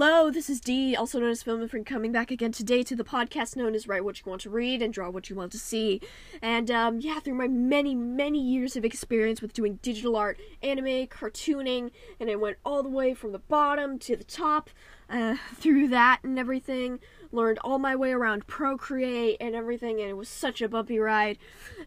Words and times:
Hello, 0.00 0.30
this 0.30 0.48
is 0.48 0.60
Dee, 0.60 0.94
also 0.94 1.18
known 1.18 1.30
as 1.30 1.42
Film 1.42 1.60
and 1.60 1.68
Friend, 1.68 1.84
coming 1.84 2.12
back 2.12 2.30
again 2.30 2.52
today 2.52 2.84
to 2.84 2.94
the 2.94 3.02
podcast 3.02 3.56
known 3.56 3.74
as 3.74 3.88
Write 3.88 4.04
What 4.04 4.20
You 4.20 4.30
Want 4.30 4.42
to 4.42 4.50
Read 4.50 4.80
and 4.80 4.94
Draw 4.94 5.10
What 5.10 5.28
You 5.28 5.34
Want 5.34 5.50
to 5.50 5.58
See. 5.58 6.00
And 6.40 6.70
um, 6.70 7.00
yeah, 7.00 7.18
through 7.18 7.34
my 7.34 7.48
many, 7.48 7.96
many 7.96 8.40
years 8.40 8.76
of 8.76 8.84
experience 8.84 9.42
with 9.42 9.52
doing 9.52 9.80
digital 9.82 10.14
art, 10.14 10.38
anime, 10.62 11.08
cartooning, 11.08 11.90
and 12.20 12.30
I 12.30 12.36
went 12.36 12.58
all 12.64 12.84
the 12.84 12.88
way 12.88 13.12
from 13.12 13.32
the 13.32 13.40
bottom 13.40 13.98
to 13.98 14.14
the 14.14 14.22
top 14.22 14.70
uh, 15.10 15.34
through 15.56 15.88
that 15.88 16.20
and 16.22 16.38
everything. 16.38 17.00
Learned 17.32 17.58
all 17.64 17.80
my 17.80 17.96
way 17.96 18.12
around 18.12 18.46
Procreate 18.46 19.36
and 19.40 19.56
everything, 19.56 20.00
and 20.00 20.08
it 20.08 20.16
was 20.16 20.28
such 20.28 20.62
a 20.62 20.68
bumpy 20.68 21.00
ride. 21.00 21.38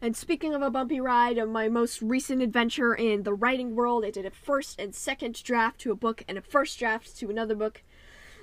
And 0.02 0.18
speaking 0.18 0.54
of 0.54 0.62
a 0.62 0.70
bumpy 0.70 1.00
ride, 1.00 1.38
of 1.38 1.48
my 1.48 1.70
most 1.70 2.02
recent 2.02 2.42
adventure 2.42 2.94
in 2.94 3.24
the 3.24 3.34
writing 3.34 3.74
world, 3.74 4.04
I 4.04 4.12
did 4.12 4.26
a 4.26 4.32
first 4.32 4.82
and 4.82 4.94
second 4.94 5.42
draft 5.42 5.80
to 5.82 5.94
a 5.94 5.96
book 5.96 6.26
and 6.28 6.38
a 6.38 6.42
first 6.42 6.78
draft 6.78 7.18
to 7.18 7.30
another 7.30 7.56
book 7.56 7.82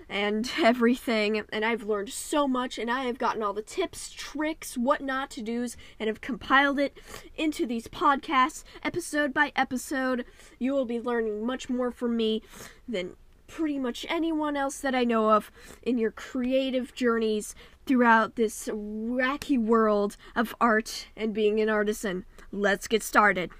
and 0.08 0.50
everything. 0.58 1.42
And 1.52 1.64
I've 1.64 1.84
learned 1.84 2.10
so 2.10 2.48
much, 2.48 2.78
and 2.78 2.90
I 2.90 3.04
have 3.04 3.18
gotten 3.18 3.42
all 3.42 3.52
the 3.52 3.62
tips, 3.62 4.10
tricks, 4.10 4.76
what 4.76 5.00
not 5.00 5.30
to 5.32 5.42
do's, 5.42 5.76
and 5.98 6.08
have 6.08 6.20
compiled 6.20 6.78
it 6.78 6.98
into 7.36 7.66
these 7.66 7.88
podcasts, 7.88 8.64
episode 8.82 9.34
by 9.34 9.52
episode. 9.56 10.24
You 10.58 10.72
will 10.72 10.86
be 10.86 11.00
learning 11.00 11.44
much 11.44 11.68
more 11.68 11.90
from 11.90 12.16
me 12.16 12.42
than 12.86 13.16
pretty 13.46 13.78
much 13.78 14.06
anyone 14.08 14.56
else 14.56 14.78
that 14.80 14.94
I 14.94 15.04
know 15.04 15.30
of 15.30 15.50
in 15.82 15.98
your 15.98 16.10
creative 16.10 16.94
journeys 16.94 17.54
throughout 17.86 18.36
this 18.36 18.68
wacky 18.68 19.58
world 19.58 20.16
of 20.36 20.54
art 20.60 21.08
and 21.16 21.32
being 21.32 21.58
an 21.60 21.68
artisan. 21.68 22.26
Let's 22.52 22.86
get 22.86 23.02
started. 23.02 23.50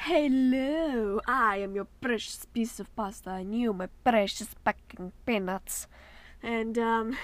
Hello, 0.00 1.20
I 1.26 1.56
am 1.56 1.74
your 1.74 1.86
precious 2.00 2.44
piece 2.44 2.78
of 2.78 2.94
pasta 2.94 3.30
and 3.30 3.58
you 3.58 3.72
my 3.72 3.88
precious 4.04 4.54
packing 4.64 5.10
peanuts. 5.24 5.88
And 6.42 6.78
um 6.78 7.16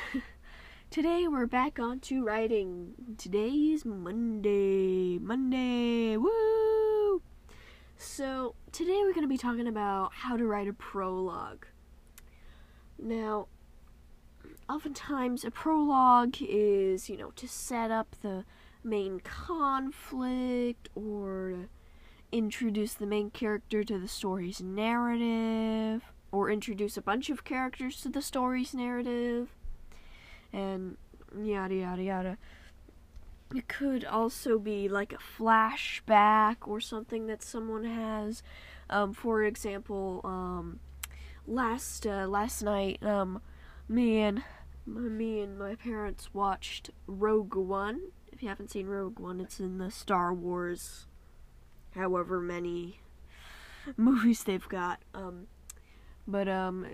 today 0.90 1.28
we're 1.28 1.46
back 1.46 1.78
on 1.78 2.00
to 2.00 2.24
writing. 2.24 2.94
Today 3.18 3.50
is 3.50 3.84
Monday. 3.84 5.18
Monday. 5.18 6.16
Woo! 6.16 7.22
So, 7.96 8.56
today 8.72 8.98
we're 9.02 9.12
going 9.12 9.22
to 9.22 9.28
be 9.28 9.38
talking 9.38 9.68
about 9.68 10.12
how 10.12 10.36
to 10.36 10.44
write 10.44 10.66
a 10.66 10.72
prologue. 10.72 11.66
Now, 12.98 13.46
oftentimes 14.68 15.44
a 15.44 15.52
prologue 15.52 16.38
is, 16.40 17.08
you 17.08 17.16
know, 17.16 17.30
to 17.36 17.46
set 17.46 17.92
up 17.92 18.16
the 18.22 18.44
main 18.82 19.20
conflict 19.20 20.88
or 20.96 21.68
introduce 22.32 22.94
the 22.94 23.06
main 23.06 23.30
character 23.30 23.84
to 23.84 23.98
the 23.98 24.08
story's 24.08 24.60
narrative 24.60 26.02
or 26.32 26.50
introduce 26.50 26.96
a 26.96 27.02
bunch 27.02 27.28
of 27.28 27.44
characters 27.44 28.00
to 28.00 28.08
the 28.08 28.22
story's 28.22 28.74
narrative 28.74 29.50
and 30.52 30.96
yada 31.38 31.74
yada 31.74 32.02
yada. 32.02 32.38
It 33.54 33.68
could 33.68 34.04
also 34.04 34.58
be 34.58 34.88
like 34.88 35.12
a 35.12 35.18
flashback 35.18 36.56
or 36.66 36.80
something 36.80 37.26
that 37.26 37.42
someone 37.42 37.84
has. 37.84 38.42
Um, 38.88 39.12
for 39.12 39.42
example, 39.44 40.22
um, 40.24 40.80
last 41.46 42.06
uh, 42.06 42.26
last 42.26 42.62
night, 42.62 43.02
um, 43.02 43.42
me 43.88 44.20
and 44.20 44.42
me 44.86 45.40
and 45.40 45.58
my 45.58 45.74
parents 45.74 46.32
watched 46.32 46.90
Rogue 47.06 47.54
One. 47.54 48.00
If 48.32 48.42
you 48.42 48.48
haven't 48.48 48.70
seen 48.70 48.86
Rogue 48.86 49.18
One, 49.18 49.40
it's 49.40 49.60
in 49.60 49.76
the 49.76 49.90
Star 49.90 50.32
Wars, 50.32 51.06
however 51.94 52.40
many 52.40 53.00
movies 53.96 54.44
they've 54.44 54.68
got. 54.68 55.00
Um, 55.14 55.46
but 56.26 56.48
um, 56.48 56.84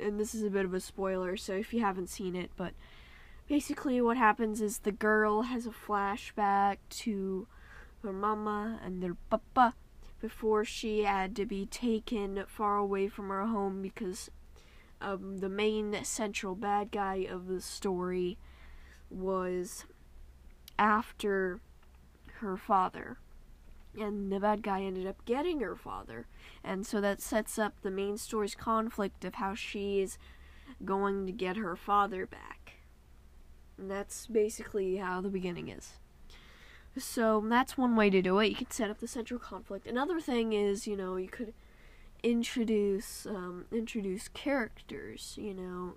and 0.00 0.18
this 0.18 0.34
is 0.34 0.42
a 0.42 0.50
bit 0.50 0.64
of 0.64 0.74
a 0.74 0.80
spoiler, 0.80 1.36
so 1.36 1.52
if 1.52 1.74
you 1.74 1.80
haven't 1.80 2.08
seen 2.08 2.34
it, 2.34 2.50
but 2.56 2.72
basically 3.48 4.00
what 4.00 4.16
happens 4.16 4.60
is 4.60 4.78
the 4.78 4.92
girl 4.92 5.42
has 5.42 5.66
a 5.66 5.70
flashback 5.70 6.78
to 6.88 7.46
her 8.02 8.12
mama 8.12 8.80
and 8.84 9.02
their 9.02 9.16
papa 9.28 9.74
before 10.20 10.64
she 10.64 11.02
had 11.02 11.36
to 11.36 11.44
be 11.44 11.66
taken 11.66 12.44
far 12.46 12.78
away 12.78 13.08
from 13.08 13.28
her 13.28 13.44
home 13.44 13.82
because 13.82 14.30
um, 15.00 15.38
the 15.38 15.48
main 15.48 16.02
central 16.04 16.54
bad 16.54 16.90
guy 16.90 17.26
of 17.30 17.46
the 17.46 17.60
story 17.60 18.38
was 19.10 19.84
after 20.78 21.60
her 22.38 22.56
father 22.56 23.18
and 23.98 24.32
the 24.32 24.40
bad 24.40 24.62
guy 24.62 24.82
ended 24.82 25.06
up 25.06 25.24
getting 25.24 25.60
her 25.60 25.76
father 25.76 26.26
and 26.62 26.86
so 26.86 27.00
that 27.00 27.20
sets 27.20 27.58
up 27.58 27.74
the 27.82 27.90
main 27.90 28.16
story's 28.16 28.54
conflict 28.54 29.24
of 29.24 29.34
how 29.34 29.54
she 29.54 30.00
is 30.00 30.18
going 30.84 31.26
to 31.26 31.32
get 31.32 31.56
her 31.56 31.76
father 31.76 32.26
back 32.26 32.64
and 33.78 33.90
that's 33.90 34.26
basically 34.26 34.96
how 34.96 35.20
the 35.20 35.28
beginning 35.28 35.68
is. 35.68 35.94
So 36.96 37.44
that's 37.48 37.76
one 37.76 37.96
way 37.96 38.08
to 38.10 38.22
do 38.22 38.38
it. 38.38 38.48
You 38.48 38.54
can 38.54 38.70
set 38.70 38.90
up 38.90 39.00
the 39.00 39.08
central 39.08 39.40
conflict. 39.40 39.86
Another 39.86 40.20
thing 40.20 40.52
is, 40.52 40.86
you 40.86 40.96
know, 40.96 41.16
you 41.16 41.28
could 41.28 41.52
introduce 42.22 43.26
um, 43.26 43.66
introduce 43.72 44.28
characters, 44.28 45.36
you 45.40 45.54
know. 45.54 45.94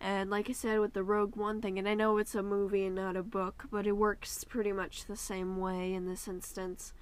And 0.00 0.30
like 0.30 0.48
I 0.48 0.52
said 0.52 0.78
with 0.78 0.94
the 0.94 1.02
Rogue 1.02 1.36
One 1.36 1.60
thing, 1.60 1.78
and 1.78 1.88
I 1.88 1.94
know 1.94 2.16
it's 2.18 2.34
a 2.34 2.42
movie 2.42 2.86
and 2.86 2.94
not 2.94 3.16
a 3.16 3.22
book, 3.22 3.64
but 3.70 3.86
it 3.86 3.96
works 3.96 4.44
pretty 4.44 4.72
much 4.72 5.04
the 5.04 5.16
same 5.16 5.58
way 5.58 5.92
in 5.92 6.06
this 6.06 6.28
instance. 6.28 6.92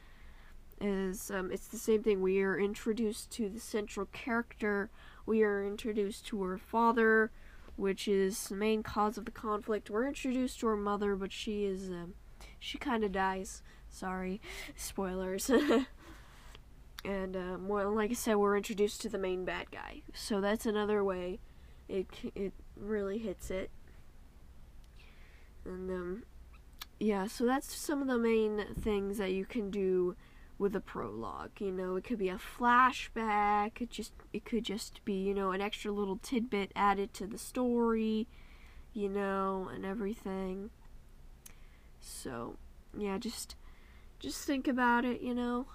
Is 0.81 1.31
um, 1.31 1.51
it's 1.51 1.67
the 1.67 1.79
same 1.79 2.03
thing. 2.03 2.21
We 2.21 2.41
are 2.43 2.59
introduced 2.59 3.31
to 3.33 3.49
the 3.49 3.61
central 3.61 4.07
character. 4.07 4.91
We 5.27 5.43
are 5.43 5.67
introduced 5.67 6.27
to 6.27 6.43
her 6.45 6.59
father 6.59 7.31
which 7.79 8.09
is 8.09 8.49
the 8.49 8.57
main 8.57 8.83
cause 8.83 9.17
of 9.17 9.25
the 9.25 9.31
conflict. 9.31 9.89
We're 9.89 10.09
introduced 10.09 10.59
to 10.61 10.67
her 10.67 10.77
mother, 10.77 11.15
but 11.15 11.31
she 11.31 11.65
is, 11.65 11.89
um, 11.91 12.15
she 12.59 12.77
kind 12.77 13.05
of 13.05 13.13
dies. 13.13 13.63
Sorry, 13.89 14.41
spoilers. 14.77 15.49
and 17.05 17.37
uh, 17.37 17.57
more, 17.57 17.85
like 17.85 18.11
I 18.11 18.15
said, 18.15 18.35
we're 18.35 18.57
introduced 18.57 19.01
to 19.03 19.09
the 19.09 19.17
main 19.17 19.45
bad 19.45 19.71
guy. 19.71 20.03
So 20.13 20.41
that's 20.41 20.67
another 20.67 21.05
way 21.05 21.39
it 21.89 22.09
it 22.35 22.53
really 22.77 23.19
hits 23.19 23.49
it. 23.49 23.71
And 25.65 25.89
um, 25.89 26.23
yeah, 26.99 27.29
so 27.29 27.47
that's 27.47 27.73
some 27.73 28.03
of 28.03 28.09
the 28.09 28.19
main 28.19 28.65
things 28.81 29.19
that 29.19 29.33
you 29.33 29.45
can 29.45 29.71
do 29.71 30.17
with 30.59 30.75
a 30.75 30.81
prologue. 30.81 31.61
You 31.61 31.71
know, 31.71 31.97
it 31.97 32.05
could 32.05 32.19
be 32.19 32.29
a 32.29 32.39
flashback. 32.39 33.81
It 33.81 33.91
just 33.91 34.13
it 34.33 34.45
could 34.45 34.65
just 34.65 35.05
be 35.05 35.15
you 35.15 35.35
know 35.35 35.53
an 35.53 35.61
extra 35.61 35.93
little 35.93 36.19
tidbit 36.23 36.73
added 36.75 37.15
to 37.15 37.27
the 37.27 37.39
story, 37.39 38.27
you 38.93 39.09
know, 39.09 39.71
and 39.73 39.85
everything. 39.85 40.71
So 42.01 42.57
yeah, 42.97 43.19
just 43.19 43.55
just 44.19 44.45
think 44.45 44.67
about 44.67 45.05
it. 45.05 45.21
You 45.21 45.35
know, 45.35 45.67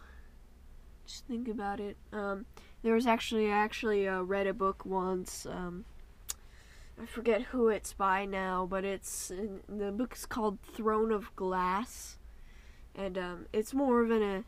just 1.05 1.25
think 1.25 1.47
about 1.47 1.79
it. 1.79 1.97
Um, 2.11 2.45
there 2.83 2.93
was 2.93 3.07
actually 3.07 3.47
I 3.51 3.55
actually 3.55 4.07
uh, 4.07 4.21
read 4.21 4.47
a 4.47 4.53
book 4.53 4.85
once. 4.85 5.45
Um, 5.45 5.85
I 7.01 7.05
forget 7.05 7.41
who 7.43 7.69
it's 7.69 7.93
by 7.93 8.25
now, 8.25 8.67
but 8.69 8.85
it's 8.85 9.31
the 9.67 9.91
book's 9.91 10.25
called 10.25 10.59
Throne 10.61 11.11
of 11.11 11.35
Glass, 11.35 12.17
and 12.95 13.17
um, 13.17 13.45
it's 13.51 13.73
more 13.73 14.03
of 14.03 14.11
an 14.11 14.21
a 14.21 14.43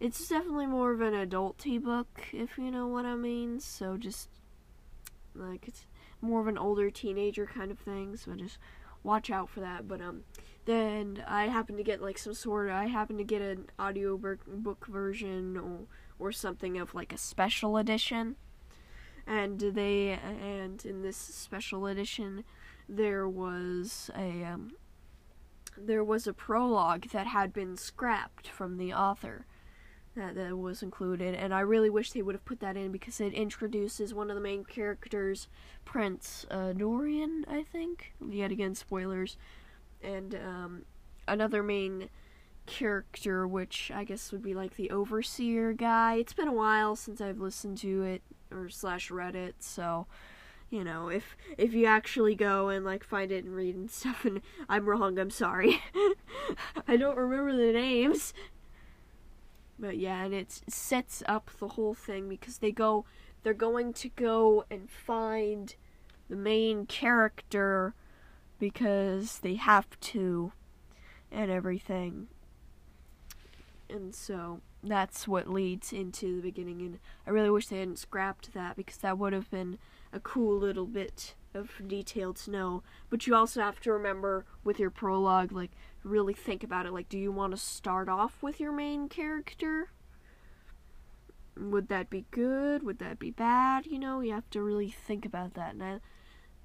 it's 0.00 0.26
definitely 0.28 0.66
more 0.66 0.92
of 0.92 1.02
an 1.02 1.12
adulty 1.12 1.80
book, 1.80 2.28
if 2.32 2.56
you 2.56 2.70
know 2.70 2.86
what 2.86 3.04
I 3.04 3.14
mean. 3.14 3.60
So 3.60 3.98
just 3.98 4.30
like 5.34 5.68
it's 5.68 5.86
more 6.22 6.40
of 6.40 6.46
an 6.46 6.58
older 6.58 6.90
teenager 6.90 7.46
kind 7.46 7.70
of 7.70 7.78
thing. 7.78 8.16
So 8.16 8.34
just 8.34 8.58
watch 9.02 9.30
out 9.30 9.50
for 9.50 9.60
that. 9.60 9.86
But 9.86 10.00
um, 10.00 10.22
then 10.64 11.22
I 11.26 11.48
happen 11.48 11.76
to 11.76 11.82
get 11.82 12.00
like 12.00 12.16
some 12.16 12.34
sort 12.34 12.68
of 12.68 12.74
I 12.74 12.86
happen 12.86 13.18
to 13.18 13.24
get 13.24 13.42
an 13.42 13.66
audio 13.78 14.16
book 14.16 14.86
version 14.86 15.56
or 15.56 15.80
or 16.18 16.32
something 16.32 16.78
of 16.78 16.94
like 16.94 17.12
a 17.12 17.18
special 17.18 17.76
edition. 17.76 18.36
And 19.26 19.60
they 19.60 20.18
and 20.22 20.84
in 20.84 21.02
this 21.02 21.16
special 21.16 21.86
edition 21.86 22.44
there 22.88 23.28
was 23.28 24.10
a 24.16 24.44
um, 24.44 24.72
there 25.76 26.02
was 26.02 26.26
a 26.26 26.32
prologue 26.32 27.08
that 27.10 27.26
had 27.26 27.52
been 27.52 27.76
scrapped 27.76 28.48
from 28.48 28.76
the 28.76 28.92
author 28.92 29.46
that, 30.16 30.34
that 30.34 30.56
was 30.58 30.82
included, 30.82 31.34
and 31.34 31.54
I 31.54 31.60
really 31.60 31.90
wish 31.90 32.12
they 32.12 32.22
would 32.22 32.34
have 32.34 32.44
put 32.44 32.60
that 32.60 32.76
in 32.76 32.90
because 32.90 33.20
it 33.20 33.32
introduces 33.32 34.12
one 34.12 34.28
of 34.30 34.34
the 34.34 34.42
main 34.42 34.64
characters, 34.64 35.48
Prince 35.84 36.46
uh, 36.50 36.72
Dorian, 36.72 37.44
I 37.48 37.62
think. 37.62 38.12
Yet 38.28 38.50
again, 38.50 38.74
spoilers, 38.74 39.36
and 40.02 40.34
um, 40.34 40.82
another 41.28 41.62
main 41.62 42.08
character, 42.66 43.46
which 43.46 43.90
I 43.94 44.04
guess 44.04 44.32
would 44.32 44.42
be 44.42 44.54
like 44.54 44.76
the 44.76 44.90
overseer 44.90 45.72
guy. 45.72 46.16
It's 46.16 46.32
been 46.32 46.48
a 46.48 46.52
while 46.52 46.96
since 46.96 47.20
I've 47.20 47.38
listened 47.40 47.78
to 47.78 48.02
it 48.02 48.22
or 48.50 48.68
slash 48.68 49.10
read 49.10 49.36
it, 49.36 49.56
so 49.60 50.06
you 50.70 50.84
know, 50.84 51.08
if 51.08 51.36
if 51.58 51.74
you 51.74 51.86
actually 51.86 52.34
go 52.34 52.68
and 52.68 52.84
like 52.84 53.04
find 53.04 53.30
it 53.32 53.44
and 53.44 53.54
read 53.54 53.74
and 53.74 53.90
stuff 53.90 54.24
and 54.24 54.40
I'm 54.68 54.86
wrong, 54.86 55.18
I'm 55.18 55.30
sorry. 55.30 55.82
I 56.88 56.96
don't 56.96 57.16
remember 57.16 57.56
the 57.56 57.72
names. 57.72 58.32
But 59.80 59.96
yeah, 59.96 60.22
and 60.24 60.34
it 60.34 60.60
sets 60.68 61.22
up 61.26 61.50
the 61.58 61.68
whole 61.68 61.94
thing 61.94 62.28
because 62.28 62.58
they 62.58 62.70
go 62.70 63.06
they're 63.42 63.54
going 63.54 63.94
to 63.94 64.10
go 64.10 64.66
and 64.70 64.90
find 64.90 65.74
the 66.28 66.36
main 66.36 66.84
character 66.84 67.94
because 68.58 69.38
they 69.38 69.54
have 69.54 69.98
to 70.00 70.52
and 71.32 71.50
everything. 71.50 72.28
And 73.88 74.14
so 74.14 74.60
that's 74.82 75.26
what 75.26 75.48
leads 75.48 75.92
into 75.92 76.36
the 76.36 76.42
beginning 76.42 76.82
and 76.82 76.98
I 77.26 77.30
really 77.30 77.50
wish 77.50 77.66
they 77.68 77.78
hadn't 77.78 77.98
scrapped 77.98 78.52
that 78.52 78.76
because 78.76 78.98
that 78.98 79.18
would 79.18 79.32
have 79.32 79.50
been 79.50 79.78
a 80.12 80.20
cool 80.20 80.58
little 80.58 80.86
bit 80.86 81.34
of 81.54 81.70
detail 81.86 82.32
to 82.34 82.50
know. 82.50 82.82
But 83.08 83.26
you 83.26 83.34
also 83.34 83.60
have 83.60 83.80
to 83.80 83.92
remember 83.92 84.44
with 84.64 84.78
your 84.78 84.90
prologue, 84.90 85.52
like, 85.52 85.72
really 86.02 86.34
think 86.34 86.62
about 86.64 86.86
it. 86.86 86.92
Like, 86.92 87.08
do 87.08 87.18
you 87.18 87.32
want 87.32 87.52
to 87.52 87.56
start 87.56 88.08
off 88.08 88.42
with 88.42 88.60
your 88.60 88.72
main 88.72 89.08
character? 89.08 89.90
Would 91.56 91.88
that 91.88 92.08
be 92.08 92.24
good? 92.30 92.82
Would 92.82 92.98
that 93.00 93.18
be 93.18 93.30
bad? 93.30 93.86
You 93.86 93.98
know, 93.98 94.20
you 94.20 94.32
have 94.32 94.48
to 94.50 94.62
really 94.62 94.88
think 94.90 95.26
about 95.26 95.54
that. 95.54 95.74
And, 95.74 95.82
I, 95.82 96.00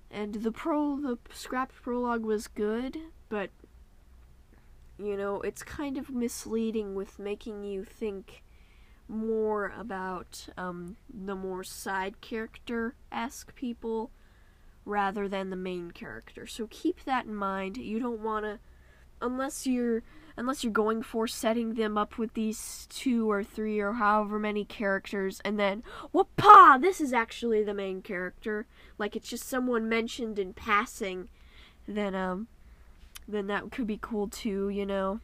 and 0.09 0.35
the 0.35 0.51
pro, 0.51 0.99
the 0.99 1.17
scrapped 1.33 1.75
prologue 1.81 2.23
was 2.23 2.47
good, 2.47 2.99
but 3.29 3.49
you 4.97 5.17
know, 5.17 5.41
it's 5.41 5.63
kind 5.63 5.97
of 5.97 6.09
misleading 6.09 6.95
with 6.95 7.19
making 7.19 7.63
you 7.63 7.83
think 7.83 8.43
more 9.07 9.73
about 9.77 10.47
um, 10.57 10.95
the 11.13 11.35
more 11.35 11.63
side 11.63 12.21
character 12.21 12.95
esque 13.11 13.53
people 13.55 14.11
rather 14.85 15.27
than 15.27 15.49
the 15.49 15.55
main 15.55 15.91
character. 15.91 16.47
So 16.47 16.67
keep 16.69 17.03
that 17.03 17.25
in 17.25 17.35
mind. 17.35 17.77
You 17.77 17.99
don't 17.99 18.21
want 18.21 18.45
to 18.45 18.59
unless 19.21 19.65
you're 19.65 20.03
unless 20.37 20.63
you're 20.63 20.73
going 20.73 21.01
for 21.01 21.27
setting 21.27 21.75
them 21.75 21.97
up 21.97 22.17
with 22.17 22.33
these 22.33 22.87
two 22.89 23.29
or 23.31 23.43
three 23.43 23.79
or 23.79 23.93
however 23.93 24.37
many 24.37 24.65
characters 24.65 25.41
and 25.45 25.57
then 25.57 25.81
whoopah 26.11 26.77
this 26.79 26.99
is 26.99 27.13
actually 27.13 27.63
the 27.63 27.73
main 27.73 28.01
character. 28.01 28.65
Like 28.97 29.15
it's 29.15 29.29
just 29.29 29.47
someone 29.47 29.87
mentioned 29.87 30.37
in 30.39 30.53
passing 30.53 31.29
then 31.87 32.15
um 32.15 32.47
then 33.27 33.47
that 33.47 33.71
could 33.71 33.87
be 33.87 33.99
cool 34.01 34.27
too 34.27 34.69
you 34.69 34.85
know? 34.85 35.19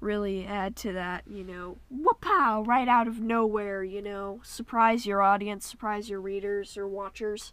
Really 0.00 0.44
add 0.44 0.76
to 0.76 0.92
that 0.92 1.24
you 1.28 1.44
know 1.44 1.76
whoopow 1.94 2.66
right 2.66 2.88
out 2.88 3.06
of 3.06 3.20
nowhere 3.20 3.84
you 3.84 4.02
know? 4.02 4.40
Surprise 4.42 5.06
your 5.06 5.22
audience 5.22 5.64
surprise 5.64 6.10
your 6.10 6.20
readers 6.20 6.76
or 6.76 6.88
watchers. 6.88 7.52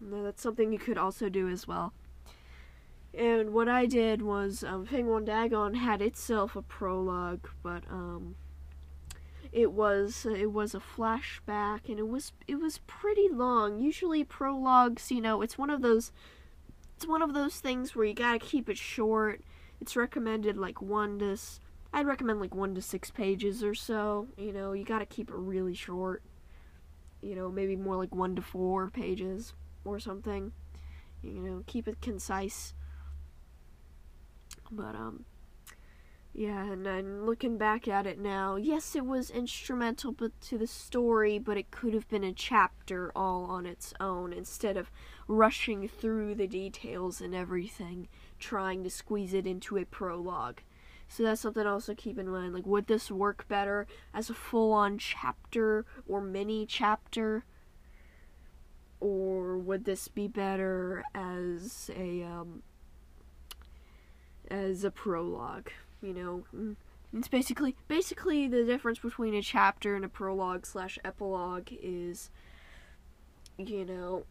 That's 0.00 0.42
something 0.42 0.72
you 0.72 0.78
could 0.78 0.98
also 0.98 1.28
do 1.28 1.48
as 1.48 1.68
well. 1.68 1.92
And 3.16 3.52
what 3.52 3.68
I 3.68 3.86
did 3.86 4.22
was, 4.22 4.64
um, 4.64 4.86
Penguin 4.86 5.24
Dagon 5.24 5.74
had 5.74 6.02
itself 6.02 6.56
a 6.56 6.62
prologue, 6.62 7.48
but 7.62 7.84
um, 7.88 8.34
it 9.52 9.70
was 9.70 10.26
it 10.26 10.52
was 10.52 10.74
a 10.74 10.80
flashback, 10.80 11.88
and 11.88 11.98
it 12.00 12.08
was 12.08 12.32
it 12.48 12.56
was 12.56 12.78
pretty 12.88 13.28
long. 13.28 13.78
Usually 13.78 14.24
prologues, 14.24 15.12
you 15.12 15.20
know, 15.20 15.42
it's 15.42 15.56
one 15.56 15.70
of 15.70 15.80
those 15.80 16.10
it's 16.96 17.06
one 17.06 17.22
of 17.22 17.34
those 17.34 17.60
things 17.60 17.94
where 17.94 18.04
you 18.04 18.14
gotta 18.14 18.40
keep 18.40 18.68
it 18.68 18.78
short. 18.78 19.42
It's 19.80 19.94
recommended 19.94 20.56
like 20.56 20.82
one 20.82 21.20
to 21.20 21.36
I'd 21.92 22.06
recommend 22.06 22.40
like 22.40 22.54
one 22.54 22.74
to 22.74 22.82
six 22.82 23.12
pages 23.12 23.62
or 23.62 23.76
so. 23.76 24.26
You 24.36 24.52
know, 24.52 24.72
you 24.72 24.84
gotta 24.84 25.06
keep 25.06 25.30
it 25.30 25.36
really 25.36 25.74
short. 25.74 26.24
You 27.20 27.36
know, 27.36 27.48
maybe 27.48 27.76
more 27.76 27.96
like 27.96 28.12
one 28.12 28.34
to 28.34 28.42
four 28.42 28.90
pages 28.90 29.52
or 29.84 30.00
something. 30.00 30.50
You 31.22 31.40
know, 31.40 31.62
keep 31.68 31.86
it 31.86 32.00
concise. 32.00 32.74
But 34.70 34.94
um 34.94 35.24
yeah, 36.36 36.64
and 36.64 36.84
then 36.84 37.24
looking 37.24 37.58
back 37.58 37.86
at 37.86 38.08
it 38.08 38.18
now, 38.18 38.56
yes, 38.56 38.96
it 38.96 39.06
was 39.06 39.30
instrumental 39.30 40.10
but 40.10 40.32
to 40.42 40.58
the 40.58 40.66
story, 40.66 41.38
but 41.38 41.56
it 41.56 41.70
could 41.70 41.94
have 41.94 42.08
been 42.08 42.24
a 42.24 42.32
chapter 42.32 43.12
all 43.14 43.44
on 43.44 43.66
its 43.66 43.94
own 44.00 44.32
instead 44.32 44.76
of 44.76 44.90
rushing 45.28 45.86
through 45.86 46.34
the 46.34 46.48
details 46.48 47.20
and 47.20 47.36
everything, 47.36 48.08
trying 48.40 48.82
to 48.82 48.90
squeeze 48.90 49.32
it 49.32 49.46
into 49.46 49.76
a 49.76 49.84
prologue. 49.84 50.62
So 51.06 51.22
that's 51.22 51.40
something 51.40 51.64
also 51.68 51.94
keep 51.94 52.18
in 52.18 52.28
mind. 52.28 52.52
Like, 52.52 52.66
would 52.66 52.88
this 52.88 53.12
work 53.12 53.46
better 53.46 53.86
as 54.12 54.28
a 54.28 54.34
full 54.34 54.72
on 54.72 54.98
chapter 54.98 55.86
or 56.08 56.20
mini 56.20 56.66
chapter? 56.66 57.44
or 59.04 59.58
would 59.58 59.84
this 59.84 60.08
be 60.08 60.26
better 60.26 61.04
as 61.14 61.90
a 61.94 62.22
um, 62.22 62.62
as 64.50 64.84
a 64.84 64.90
prologue? 64.90 65.70
You 66.02 66.12
know, 66.14 66.44
mm, 66.54 66.76
it's 67.12 67.28
basically 67.28 67.76
basically 67.88 68.48
the 68.48 68.64
difference 68.64 68.98
between 68.98 69.34
a 69.34 69.42
chapter 69.42 69.94
and 69.94 70.04
a 70.04 70.08
prologue 70.08 70.66
slash 70.66 70.98
epilogue 71.04 71.68
is, 71.82 72.30
you 73.56 73.84
know, 73.84 74.24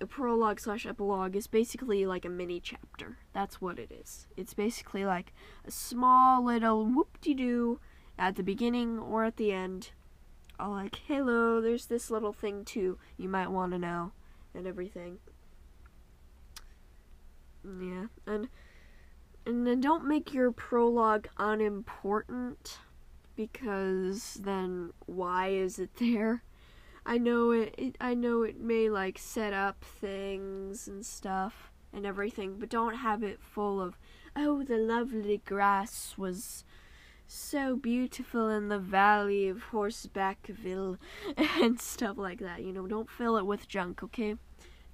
a 0.00 0.06
prologue 0.06 0.60
slash 0.60 0.86
epilogue 0.86 1.34
is 1.34 1.46
basically 1.46 2.06
like 2.06 2.24
a 2.24 2.28
mini 2.28 2.60
chapter. 2.60 3.18
That's 3.32 3.60
what 3.60 3.78
it 3.78 3.90
is. 3.90 4.26
It's 4.36 4.54
basically 4.54 5.04
like 5.04 5.32
a 5.66 5.70
small 5.70 6.44
little 6.44 6.84
whoop 6.84 7.20
de 7.20 7.34
doo 7.34 7.80
at 8.18 8.36
the 8.36 8.42
beginning 8.42 8.98
or 8.98 9.24
at 9.24 9.36
the 9.36 9.52
end 9.52 9.90
all 10.58 10.70
like, 10.70 11.00
hello, 11.06 11.60
there's 11.60 11.86
this 11.86 12.10
little 12.10 12.32
thing 12.32 12.64
too 12.64 12.98
you 13.16 13.28
might 13.28 13.50
want 13.50 13.72
to 13.72 13.78
know, 13.78 14.12
and 14.54 14.66
everything. 14.66 15.18
Yeah, 17.64 18.06
and 18.26 18.48
and 19.48 19.66
then 19.66 19.80
don't 19.80 20.06
make 20.06 20.34
your 20.34 20.52
prologue 20.52 21.26
unimportant 21.38 22.80
because 23.34 24.34
then 24.34 24.92
why 25.06 25.48
is 25.48 25.78
it 25.78 25.96
there? 25.96 26.42
I 27.06 27.16
know 27.16 27.52
it, 27.52 27.74
it 27.78 27.96
I 27.98 28.12
know 28.12 28.42
it 28.42 28.60
may 28.60 28.90
like 28.90 29.18
set 29.18 29.54
up 29.54 29.82
things 29.82 30.86
and 30.86 31.04
stuff 31.04 31.72
and 31.94 32.04
everything, 32.04 32.56
but 32.58 32.68
don't 32.68 32.96
have 32.96 33.22
it 33.22 33.40
full 33.40 33.80
of 33.80 33.96
oh 34.36 34.62
the 34.62 34.76
lovely 34.76 35.40
grass 35.46 36.14
was 36.18 36.64
so 37.26 37.74
beautiful 37.74 38.50
in 38.50 38.68
the 38.68 38.78
valley 38.78 39.48
of 39.48 39.70
Horsebackville 39.72 40.98
and 41.38 41.80
stuff 41.80 42.18
like 42.18 42.40
that. 42.40 42.62
You 42.62 42.74
know, 42.74 42.86
don't 42.86 43.08
fill 43.08 43.38
it 43.38 43.46
with 43.46 43.66
junk, 43.66 44.02
okay? 44.02 44.36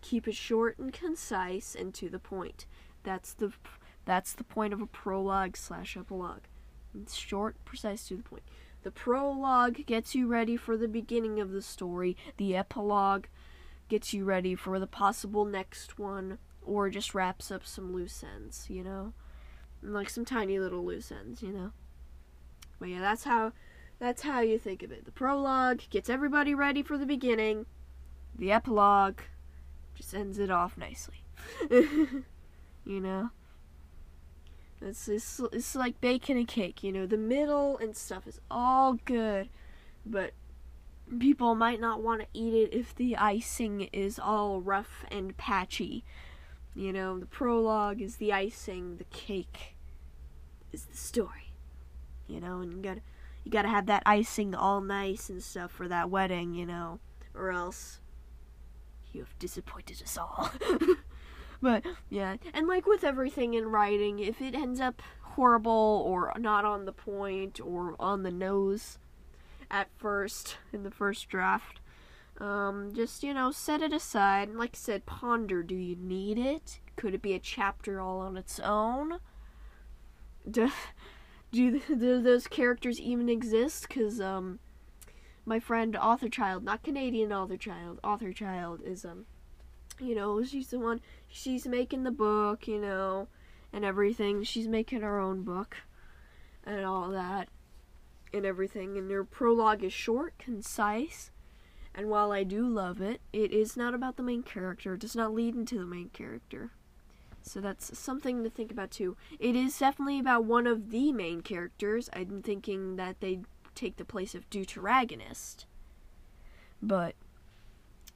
Keep 0.01 0.29
it 0.29 0.37
short 0.37 0.79
and 0.79 0.93
concise 0.93 1.75
and 1.75 1.93
to 1.95 2.09
the 2.09 2.21
point. 2.21 2.67
That's 3.03 3.35
the 3.35 3.53
that's 4.05 4.33
the 4.33 4.45
point 4.45 4.73
of 4.73 4.81
a 4.81 4.87
prologue 4.87 5.57
slash 5.57 5.97
epilogue. 5.97 6.43
It's 7.01 7.15
short, 7.15 7.57
precise, 7.65 8.07
to 8.09 8.17
the 8.17 8.23
point. 8.23 8.45
The 8.83 8.91
prologue 8.91 9.87
gets 9.87 10.15
you 10.15 10.27
ready 10.27 10.57
for 10.57 10.77
the 10.77 10.89
beginning 10.89 11.41
of 11.41 11.51
the 11.51 11.63
story. 11.63 12.17
The 12.37 12.55
epilogue 12.55 13.27
gets 13.89 14.13
you 14.13 14.25
ready 14.25 14.55
for 14.55 14.79
the 14.79 14.87
possible 14.87 15.45
next 15.45 15.99
one, 15.99 16.39
or 16.63 16.91
just 16.91 17.15
wraps 17.15 17.51
up 17.51 17.67
some 17.67 17.93
loose 17.93 18.23
ends, 18.23 18.67
you 18.69 18.85
know? 18.85 19.15
Like 19.83 20.11
some 20.11 20.25
tiny 20.25 20.59
little 20.59 20.85
loose 20.85 21.11
ends, 21.11 21.43
you 21.43 21.53
know? 21.53 21.73
But 22.79 22.91
yeah, 22.91 23.01
that's 23.01 23.25
how 23.25 23.53
that's 23.99 24.23
how 24.23 24.41
you 24.41 24.59
think 24.59 24.83
of 24.83 24.93
it. 24.93 25.05
The 25.05 25.13
prologue 25.13 25.83
gets 25.89 26.11
everybody 26.11 26.55
ready 26.55 26.83
for 26.83 26.99
the 26.99 27.07
beginning. 27.07 27.67
The 28.37 28.53
epilogue 28.53 29.21
just 29.95 30.15
ends 30.15 30.39
it 30.39 30.51
off 30.51 30.77
nicely. 30.77 31.25
you 31.71 32.25
know? 33.01 33.31
It's, 34.81 35.09
it's, 35.09 35.41
it's 35.53 35.75
like 35.75 36.01
baking 36.01 36.39
a 36.39 36.45
cake, 36.45 36.83
you 36.83 36.93
know, 36.93 37.07
the 37.07 37.17
middle 37.17 37.79
and 37.79 37.97
stuff 37.97 38.27
is 38.27 38.41
all 38.51 38.95
good, 39.05 39.49
but 40.05 40.33
people 41.19 41.55
might 41.55 41.81
not 41.81 42.03
want 42.03 42.21
to 42.21 42.27
eat 42.35 42.55
it 42.55 42.75
if 42.75 42.95
the 42.95 43.17
icing 43.17 43.89
is 43.93 44.19
all 44.19 44.61
rough 44.61 45.05
and 45.11 45.37
patchy. 45.37 46.05
You 46.75 46.93
know, 46.93 47.19
the 47.19 47.27
prologue 47.27 48.03
is 48.03 48.17
the 48.17 48.33
icing, 48.33 48.97
the 48.97 49.05
cake 49.05 49.77
is 50.73 50.85
the 50.85 50.97
story 50.97 51.45
you 52.27 52.41
know, 52.41 52.61
and 52.61 52.73
you 52.73 52.83
gotta 52.83 53.01
you 53.45 53.51
gotta 53.51 53.69
have 53.69 53.87
that 53.87 54.03
icing 54.07 54.55
all 54.55 54.81
nice 54.81 55.29
and 55.29 55.43
stuff 55.43 55.71
for 55.71 55.89
that 55.89 56.11
wedding, 56.11 56.55
you 56.55 56.67
know, 56.67 56.99
or 57.35 57.51
else 57.51 58.01
you 59.13 59.21
have 59.21 59.39
disappointed 59.39 60.03
us 60.03 60.17
all. 60.17 60.51
but 61.65 61.83
yeah, 62.11 62.37
and 62.53 62.69
like 62.69 62.87
with 62.87 63.05
everything 63.05 63.55
in 63.55 63.69
writing, 63.69 64.19
if 64.19 64.43
it 64.43 64.55
ends 64.55 64.81
up 64.81 65.01
horrible 65.23 66.05
or 66.07 66.31
not 66.39 66.67
on 66.67 66.85
the 66.85 66.93
point 66.93 67.59
or 67.59 67.97
on 67.99 68.23
the 68.23 68.31
nose 68.31 68.99
at 69.71 69.89
first 69.97 70.59
in 70.75 70.83
the 70.83 70.91
first 70.91 71.27
draft, 71.31 71.81
um, 72.39 72.93
just 72.95 73.23
you 73.23 73.33
know, 73.33 73.51
set 73.51 73.81
it 73.81 73.95
aside. 73.95 74.49
And 74.49 74.59
like 74.59 74.73
I 74.75 74.77
said, 74.77 75.07
ponder: 75.07 75.63
Do 75.63 75.75
you 75.75 75.97
need 75.97 76.37
it? 76.37 76.81
Could 76.97 77.15
it 77.15 77.23
be 77.23 77.33
a 77.33 77.39
chapter 77.39 77.99
all 77.99 78.21
on 78.21 78.37
its 78.37 78.61
own? 78.61 79.21
do, 80.51 80.71
do 81.51 81.81
those 82.21 82.47
characters 82.47 83.01
even 83.01 83.31
exist? 83.31 83.89
Because 83.89 84.21
um, 84.21 84.59
my 85.47 85.59
friend 85.59 85.97
Author 85.97 86.29
Child, 86.29 86.63
not 86.63 86.83
Canadian 86.83 87.33
Author 87.33 87.57
Child, 87.57 88.01
Author 88.05 88.35
Child 88.35 88.83
is 88.85 89.07
um, 89.07 89.25
you 90.01 90.15
know, 90.15 90.43
she's 90.43 90.69
the 90.69 90.79
one. 90.79 91.01
She's 91.29 91.67
making 91.67 92.05
the 92.05 92.11
book, 92.11 92.67
you 92.69 92.81
know, 92.81 93.29
and 93.73 93.85
everything. 93.85 94.43
She's 94.43 94.69
making 94.69 95.01
her 95.01 95.19
own 95.19 95.43
book, 95.43 95.77
and 96.65 96.85
all 96.85 97.11
that, 97.11 97.49
and 98.33 98.45
everything. 98.47 98.97
And 98.97 99.11
her 99.11 99.25
prologue 99.25 99.83
is 99.85 99.93
short, 99.93 100.39
concise, 100.39 101.31
And 101.95 102.09
while 102.09 102.33
I 102.33 102.43
do 102.43 102.67
love 102.67 103.01
it, 103.01 103.21
it 103.33 103.53
is 103.53 103.77
not 103.77 103.95
about 103.95 104.17
the 104.17 104.23
main 104.23 104.43
character. 104.43 104.95
It 104.95 105.01
does 105.01 105.15
not 105.15 105.33
lead 105.33 105.55
into 105.55 105.79
the 105.79 105.87
main 105.87 106.09
character. 106.09 106.73
So 107.43 107.61
that's 107.61 107.97
something 107.97 108.43
to 108.43 108.51
think 108.51 108.73
about 108.73 108.91
too. 108.91 109.17
It 109.39 109.55
is 109.55 109.79
definitely 109.79 110.19
about 110.19 110.45
one 110.45 110.67
of 110.67 110.91
the 110.91 111.13
main 111.13 111.43
characters. 111.43 112.11
I'm 112.13 112.43
thinking 112.43 112.97
that 112.97 113.21
they 113.21 113.41
take 113.75 113.97
the 113.97 114.05
place 114.05 114.35
of 114.35 114.49
Deuteragonist. 114.51 115.67
But 116.83 117.15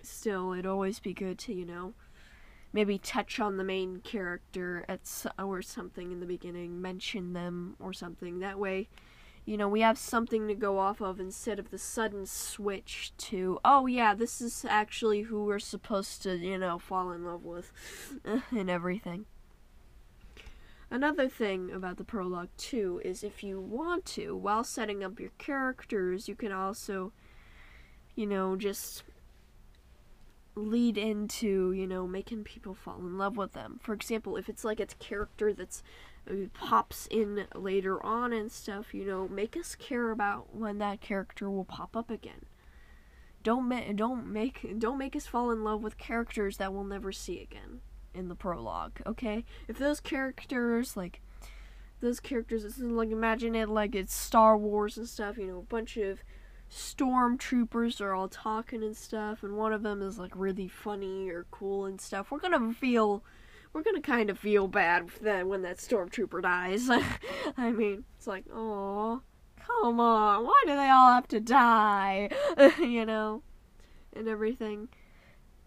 still, 0.03 0.53
it'd 0.53 0.67
always 0.67 1.01
be 1.01 1.13
good 1.13 1.39
to, 1.41 1.53
you 1.53 1.65
know, 1.65 1.95
maybe 2.73 2.99
touch 2.99 3.41
on 3.41 3.57
the 3.57 3.65
main 3.65 4.01
character 4.01 4.85
at 4.89 5.01
or 5.39 5.63
something 5.63 6.13
in 6.13 6.21
the 6.21 6.27
beginning, 6.27 6.81
mention 6.81 7.33
them 7.33 7.77
or 7.81 7.93
something. 7.93 8.41
That 8.41 8.59
way, 8.59 8.89
you 9.45 9.57
know, 9.57 9.69
we 9.69 9.81
have 9.81 9.97
something 9.97 10.47
to 10.47 10.55
go 10.55 10.79
off 10.79 11.01
of 11.01 11.19
instead 11.19 11.59
of 11.59 11.71
the 11.71 11.79
sudden 11.79 12.27
switch 12.27 13.13
to, 13.17 13.59
oh 13.65 13.87
yeah, 13.87 14.15
this 14.15 14.41
is 14.43 14.67
actually 14.69 15.23
who 15.23 15.45
we're 15.45 15.59
supposed 15.59 16.23
to, 16.23 16.37
you 16.37 16.59
know, 16.59 16.79
fall 16.79 17.13
in 17.13 17.25
love 17.25 17.45
with 17.45 17.73
and 18.25 18.69
everything. 18.69 19.25
Another 20.91 21.29
thing 21.29 21.71
about 21.71 21.99
the 21.99 22.05
prologue, 22.05 22.49
too, 22.57 23.01
is 23.05 23.23
if 23.23 23.43
you 23.43 23.61
want 23.61 24.07
to, 24.07 24.35
while 24.35 24.65
setting 24.65 25.05
up 25.05 25.21
your 25.21 25.33
characters, 25.37 26.29
you 26.29 26.35
can 26.35 26.51
also, 26.51 27.13
you 28.15 28.27
know, 28.27 28.57
just 28.57 29.03
lead 30.59 30.99
into, 30.99 31.73
you 31.73 31.87
know, 31.87 32.07
making 32.07 32.45
people 32.45 32.75
fall 32.75 32.99
in 32.99 33.17
love 33.17 33.37
with 33.37 33.53
them. 33.53 33.79
For 33.83 33.93
example, 33.93 34.37
if 34.37 34.49
it's 34.49 34.65
like 34.65 34.81
a 34.81 34.87
character 34.87 35.53
that's 35.53 35.83
uh, 36.29 36.35
pops 36.55 37.07
in 37.11 37.47
later 37.55 38.05
on 38.05 38.33
and 38.33 38.51
stuff, 38.51 38.93
you 38.93 39.05
know, 39.05 39.29
make 39.29 39.57
us 39.57 39.75
care 39.75 40.11
about 40.11 40.55
when 40.55 40.79
that 40.79 41.01
character 41.01 41.51
will 41.51 41.65
pop 41.65 41.97
up 41.97 42.11
again. 42.11 42.47
Don't 43.43 43.69
ma- 43.69 43.93
don't 43.95 44.27
make 44.27 44.79
don't 44.79 44.99
make 44.99 45.15
us 45.15 45.27
fall 45.27 45.51
in 45.51 45.63
love 45.63 45.83
with 45.83 45.97
characters 45.97 46.57
that 46.57 46.73
we'll 46.73 46.85
never 46.85 47.13
see 47.13 47.41
again 47.41 47.81
in 48.13 48.29
the 48.29 48.35
prologue, 48.35 49.01
okay? 49.07 49.45
If 49.69 49.79
those 49.79 50.01
characters 50.01 50.97
like 50.97 51.21
those 52.01 52.21
characters, 52.21 52.65
is 52.65 52.79
like 52.79 53.11
imagine 53.11 53.55
it 53.55 53.69
like 53.69 53.95
it's 53.95 54.15
Star 54.15 54.57
Wars 54.57 54.99
and 54.99 55.09
stuff, 55.09 55.39
you 55.39 55.47
know, 55.47 55.59
a 55.59 55.63
bunch 55.63 55.97
of 55.97 56.23
stormtroopers 56.71 58.01
are 58.01 58.15
all 58.15 58.29
talking 58.29 58.83
and 58.83 58.97
stuff, 58.97 59.43
and 59.43 59.57
one 59.57 59.73
of 59.73 59.83
them 59.83 60.03
is 60.03 60.19
like 60.19 60.33
really 60.35 60.69
funny 60.69 61.31
or 61.31 61.47
cool 61.51 61.87
and 61.87 62.01
stuff. 62.01 62.31
We're 62.31 62.41
gonna 62.41 62.73
feel 62.75 63.23
we're 63.73 63.83
gonna 63.83 64.01
kind 64.01 64.31
of 64.31 64.39
feel 64.39 64.69
bad 64.69 65.09
then 65.23 65.49
when 65.49 65.63
that 65.63 65.79
stormtrooper 65.79 66.43
dies. 66.43 66.89
I 67.57 67.71
mean, 67.71 68.05
it's 68.17 68.27
like, 68.27 68.45
oh, 68.53 69.23
come 69.57 70.01
on, 70.01 70.45
why 70.45 70.63
do 70.67 70.75
they 70.75 70.91
all 70.91 71.13
have 71.13 71.29
to 71.29 71.41
die? 71.41 72.31
you 72.79 73.07
know, 73.07 73.43
and 74.15 74.29
everything. 74.29 74.89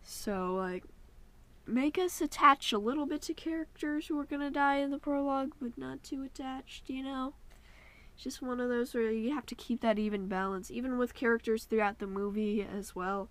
So 0.03 0.53
like, 0.53 0.84
make 1.65 1.98
us 1.98 2.22
attach 2.22 2.74
a 2.74 2.79
little 2.79 3.05
bit 3.05 3.24
to 3.24 3.34
characters 3.34 4.08
who 4.08 4.20
are 4.20 4.25
gonna 4.25 4.51
die 4.51 4.77
in 4.77 4.91
the 4.91 5.00
prologue, 5.00 5.53
but 5.60 5.77
not 5.77 6.03
too 6.03 6.24
attached. 6.24 6.89
You 6.89 7.03
know. 7.03 7.34
It's 8.13 8.24
just 8.24 8.41
one 8.41 8.60
of 8.60 8.70
those 8.70 8.94
where 8.94 9.12
you 9.12 9.34
have 9.34 9.46
to 9.48 9.56
keep 9.56 9.82
that 9.82 10.00
even 10.00 10.27
balance, 10.27 10.70
even 10.70 10.98
with 10.98 11.13
characters 11.13 11.65
throughout 11.65 12.00
the 12.00 12.08
movie 12.08 12.62
as 12.62 12.96
well 12.96 13.30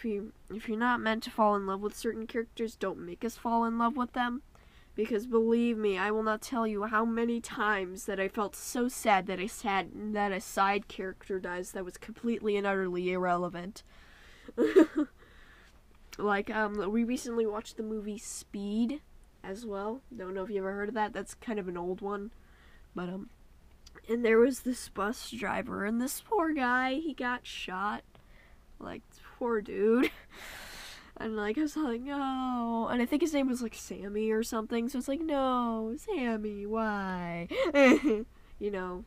if 0.00 0.04
you 0.06 0.32
if 0.48 0.66
you're 0.66 0.78
not 0.78 1.00
meant 1.00 1.22
to 1.24 1.30
fall 1.30 1.54
in 1.56 1.66
love 1.66 1.82
with 1.82 1.94
certain 1.94 2.26
characters, 2.26 2.74
don't 2.74 3.04
make 3.04 3.22
us 3.22 3.36
fall 3.36 3.64
in 3.66 3.76
love 3.76 3.98
with 3.98 4.14
them. 4.14 4.40
Because 4.94 5.26
believe 5.26 5.76
me, 5.76 5.98
I 5.98 6.10
will 6.10 6.22
not 6.22 6.40
tell 6.40 6.66
you 6.66 6.84
how 6.84 7.04
many 7.04 7.38
times 7.40 8.06
that 8.06 8.18
I 8.18 8.26
felt 8.28 8.56
so 8.56 8.88
sad 8.88 9.26
that 9.26 9.38
I 9.38 9.46
sad 9.46 9.90
that 10.14 10.32
a 10.32 10.40
side 10.40 10.88
character 10.88 11.38
dies 11.38 11.72
that 11.72 11.84
was 11.84 11.98
completely 11.98 12.56
and 12.56 12.66
utterly 12.66 13.12
irrelevant. 13.12 13.82
like 16.18 16.50
um 16.50 16.90
we 16.90 17.04
recently 17.04 17.46
watched 17.46 17.76
the 17.76 17.82
movie 17.82 18.18
Speed 18.18 19.02
as 19.44 19.66
well. 19.66 20.00
Don't 20.16 20.34
know 20.34 20.44
if 20.44 20.50
you 20.50 20.58
ever 20.58 20.72
heard 20.72 20.88
of 20.88 20.94
that. 20.94 21.12
That's 21.12 21.34
kind 21.34 21.58
of 21.58 21.68
an 21.68 21.76
old 21.76 22.00
one. 22.00 22.30
But 22.94 23.10
um 23.10 23.28
and 24.08 24.24
there 24.24 24.38
was 24.38 24.60
this 24.60 24.88
bus 24.88 25.30
driver 25.30 25.84
and 25.84 26.00
this 26.00 26.20
poor 26.20 26.52
guy, 26.52 26.94
he 26.94 27.14
got 27.14 27.46
shot 27.46 28.02
like 28.78 29.02
poor 29.38 29.60
dude. 29.60 30.10
And 31.20 31.36
like 31.36 31.58
I 31.58 31.60
was 31.60 31.76
like, 31.76 32.00
no, 32.00 32.88
and 32.90 33.02
I 33.02 33.04
think 33.04 33.20
his 33.20 33.34
name 33.34 33.46
was 33.46 33.60
like 33.60 33.74
Sammy 33.74 34.30
or 34.30 34.42
something. 34.42 34.88
So 34.88 34.98
it's 34.98 35.06
like, 35.06 35.20
no, 35.20 35.94
Sammy, 35.98 36.64
why? 36.64 37.46
you 37.74 38.70
know. 38.70 39.04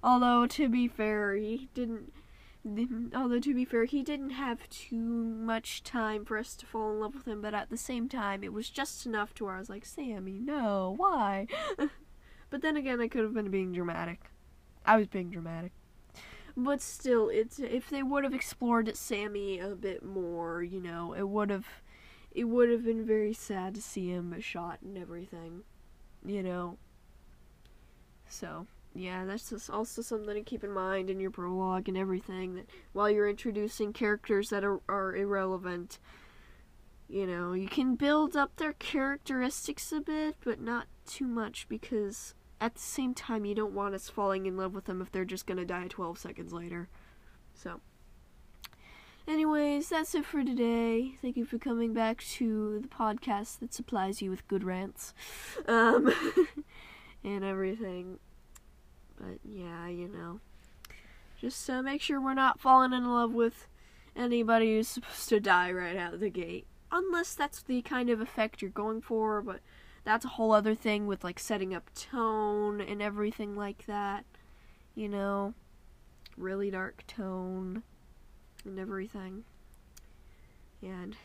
Although 0.00 0.46
to 0.46 0.68
be 0.68 0.86
fair, 0.86 1.34
he 1.34 1.68
didn't. 1.74 2.12
Although 3.12 3.40
to 3.40 3.52
be 3.52 3.64
fair, 3.64 3.84
he 3.84 4.04
didn't 4.04 4.30
have 4.30 4.68
too 4.68 4.96
much 4.96 5.82
time 5.82 6.24
for 6.24 6.38
us 6.38 6.54
to 6.54 6.66
fall 6.66 6.92
in 6.92 7.00
love 7.00 7.16
with 7.16 7.26
him. 7.26 7.42
But 7.42 7.52
at 7.54 7.68
the 7.68 7.76
same 7.76 8.08
time, 8.08 8.44
it 8.44 8.52
was 8.52 8.70
just 8.70 9.04
enough 9.04 9.34
to 9.34 9.44
where 9.44 9.56
I 9.56 9.58
was 9.58 9.68
like, 9.68 9.84
Sammy, 9.84 10.38
no, 10.38 10.94
why? 10.96 11.48
but 12.50 12.62
then 12.62 12.76
again, 12.76 13.00
I 13.00 13.08
could 13.08 13.22
have 13.22 13.34
been 13.34 13.50
being 13.50 13.72
dramatic. 13.72 14.30
I 14.84 14.96
was 14.96 15.06
being 15.06 15.30
dramatic 15.30 15.72
but 16.56 16.80
still, 16.80 17.28
it's 17.28 17.58
if 17.58 17.88
they 17.88 18.02
would 18.02 18.24
have 18.24 18.34
explored 18.34 18.94
Sammy 18.96 19.58
a 19.58 19.68
bit 19.68 20.04
more, 20.04 20.62
you 20.62 20.80
know, 20.80 21.14
it 21.14 21.28
would 21.28 21.50
have 21.50 21.66
it 22.32 22.44
would 22.44 22.70
have 22.70 22.84
been 22.84 23.04
very 23.04 23.32
sad 23.32 23.74
to 23.74 23.82
see 23.82 24.08
him 24.08 24.38
shot 24.40 24.78
and 24.82 24.96
everything, 24.96 25.62
you 26.24 26.42
know. 26.42 26.78
So 28.28 28.66
yeah, 28.94 29.24
that's 29.24 29.50
just 29.50 29.70
also 29.70 30.02
something 30.02 30.34
to 30.34 30.42
keep 30.42 30.64
in 30.64 30.72
mind 30.72 31.10
in 31.10 31.20
your 31.20 31.30
prologue 31.30 31.88
and 31.88 31.96
everything. 31.96 32.54
That 32.56 32.66
while 32.92 33.10
you're 33.10 33.28
introducing 33.28 33.92
characters 33.92 34.50
that 34.50 34.64
are, 34.64 34.80
are 34.88 35.14
irrelevant, 35.14 35.98
you 37.08 37.26
know, 37.26 37.52
you 37.52 37.68
can 37.68 37.94
build 37.94 38.36
up 38.36 38.56
their 38.56 38.74
characteristics 38.74 39.92
a 39.92 40.00
bit, 40.00 40.36
but 40.44 40.60
not 40.60 40.86
too 41.06 41.26
much 41.26 41.68
because 41.68 42.34
at 42.60 42.74
the 42.74 42.80
same 42.80 43.14
time, 43.14 43.44
you 43.44 43.54
don't 43.54 43.74
want 43.74 43.94
us 43.94 44.08
falling 44.08 44.46
in 44.46 44.56
love 44.56 44.74
with 44.74 44.84
them 44.84 45.00
if 45.00 45.10
they're 45.10 45.24
just 45.24 45.46
gonna 45.46 45.64
die 45.64 45.86
12 45.88 46.18
seconds 46.18 46.52
later. 46.52 46.88
So, 47.54 47.80
anyways, 49.26 49.88
that's 49.88 50.14
it 50.14 50.24
for 50.24 50.44
today. 50.44 51.14
Thank 51.22 51.36
you 51.36 51.44
for 51.44 51.58
coming 51.58 51.94
back 51.94 52.22
to 52.34 52.80
the 52.80 52.88
podcast 52.88 53.60
that 53.60 53.72
supplies 53.72 54.20
you 54.20 54.30
with 54.30 54.46
good 54.48 54.64
rants 54.64 55.14
um, 55.66 56.12
and 57.24 57.44
everything. 57.44 58.18
But 59.18 59.38
yeah, 59.44 59.88
you 59.88 60.08
know, 60.08 60.40
just 61.40 61.68
uh, 61.70 61.82
make 61.82 62.02
sure 62.02 62.20
we're 62.20 62.34
not 62.34 62.60
falling 62.60 62.92
in 62.92 63.10
love 63.10 63.32
with 63.32 63.68
anybody 64.16 64.74
who's 64.74 64.88
supposed 64.88 65.28
to 65.30 65.40
die 65.40 65.72
right 65.72 65.96
out 65.96 66.14
of 66.14 66.20
the 66.20 66.30
gate. 66.30 66.66
Unless 66.92 67.34
that's 67.34 67.62
the 67.62 67.82
kind 67.82 68.10
of 68.10 68.20
effect 68.20 68.60
you're 68.60 68.70
going 68.70 69.00
for, 69.00 69.40
but 69.40 69.60
that's 70.10 70.24
a 70.24 70.28
whole 70.28 70.50
other 70.50 70.74
thing 70.74 71.06
with 71.06 71.22
like 71.22 71.38
setting 71.38 71.72
up 71.72 71.88
tone 71.94 72.80
and 72.80 73.00
everything 73.00 73.54
like 73.54 73.86
that. 73.86 74.24
You 74.96 75.08
know, 75.08 75.54
really 76.36 76.68
dark 76.68 77.06
tone 77.06 77.84
and 78.64 78.80
everything. 78.80 79.44
And 80.82 81.16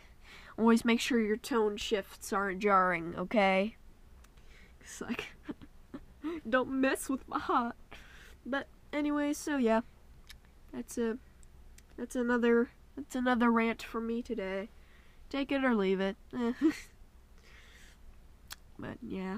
always 0.56 0.86
make 0.86 1.00
sure 1.00 1.20
your 1.20 1.36
tone 1.36 1.78
shifts 1.78 2.32
aren't 2.32 2.60
jarring, 2.60 3.16
okay? 3.18 3.76
It's 4.82 5.02
like, 5.02 5.30
don't 6.48 6.70
mess 6.70 7.10
with 7.10 7.28
my 7.28 7.40
heart. 7.40 7.76
But 8.46 8.68
anyway, 8.94 9.34
so 9.34 9.58
yeah, 9.58 9.82
that's 10.72 11.00
a 11.00 11.18
that's 11.98 12.16
another 12.16 12.70
that's 12.96 13.16
another 13.16 13.50
rant 13.50 13.82
from 13.82 14.06
me 14.06 14.22
today. 14.22 14.70
Take 15.32 15.52
it 15.52 15.66
or 15.66 15.74
leave 15.74 16.00
it. 16.00 16.18
But 18.78 18.98
yeah. 19.02 19.38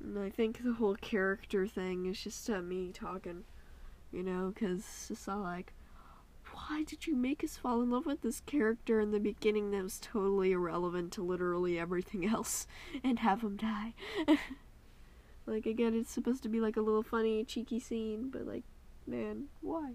And 0.00 0.18
I 0.18 0.30
think 0.30 0.62
the 0.62 0.74
whole 0.74 0.94
character 0.94 1.66
thing 1.66 2.06
is 2.06 2.22
just 2.22 2.48
uh, 2.48 2.60
me 2.62 2.90
talking, 2.92 3.44
you 4.12 4.22
know, 4.22 4.52
because 4.54 5.08
it's 5.10 5.26
all 5.28 5.40
like, 5.40 5.72
why 6.52 6.84
did 6.84 7.06
you 7.06 7.16
make 7.16 7.42
us 7.42 7.56
fall 7.56 7.82
in 7.82 7.90
love 7.90 8.06
with 8.06 8.22
this 8.22 8.40
character 8.40 9.00
in 9.00 9.10
the 9.10 9.20
beginning 9.20 9.70
that 9.70 9.82
was 9.82 9.98
totally 9.98 10.52
irrelevant 10.52 11.12
to 11.12 11.22
literally 11.22 11.78
everything 11.78 12.26
else 12.32 12.66
and 13.02 13.18
have 13.18 13.42
him 13.42 13.56
die? 13.56 13.94
like, 15.46 15.66
again, 15.66 15.94
it's 15.94 16.12
supposed 16.12 16.42
to 16.44 16.48
be 16.48 16.60
like 16.60 16.76
a 16.76 16.82
little 16.82 17.02
funny, 17.02 17.44
cheeky 17.44 17.80
scene, 17.80 18.30
but 18.30 18.46
like, 18.46 18.64
man, 19.06 19.44
why? 19.60 19.94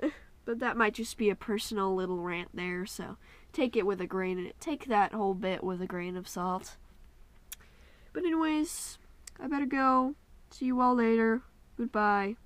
but 0.44 0.58
that 0.58 0.76
might 0.76 0.94
just 0.94 1.16
be 1.16 1.30
a 1.30 1.34
personal 1.34 1.94
little 1.94 2.18
rant 2.18 2.50
there, 2.54 2.84
so 2.84 3.16
take 3.58 3.76
it 3.76 3.84
with 3.86 4.00
a 4.00 4.06
grain 4.06 4.52
take 4.60 4.86
that 4.86 5.12
whole 5.12 5.34
bit 5.34 5.64
with 5.64 5.82
a 5.82 5.86
grain 5.86 6.16
of 6.16 6.28
salt. 6.28 6.76
But 8.12 8.24
anyways, 8.24 8.98
I 9.40 9.48
better 9.48 9.66
go. 9.66 10.14
See 10.50 10.66
you 10.66 10.80
all 10.80 10.94
later. 10.94 11.42
Goodbye. 11.76 12.36